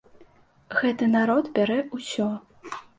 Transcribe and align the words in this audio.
Гэты 0.79 1.11
народ 1.17 1.53
бярэ 1.61 1.79
ўсё. 1.95 2.29